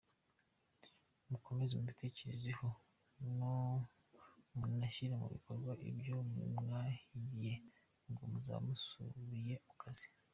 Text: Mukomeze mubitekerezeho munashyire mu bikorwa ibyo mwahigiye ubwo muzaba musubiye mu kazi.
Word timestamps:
Mukomeze 1.29 1.71
mubitekerezeho 1.77 2.67
munashyire 4.61 5.13
mu 5.21 5.27
bikorwa 5.35 5.71
ibyo 5.89 6.17
mwahigiye 6.61 7.53
ubwo 8.07 8.23
muzaba 8.31 8.59
musubiye 8.67 9.55
mu 9.67 9.75
kazi. 9.81 10.07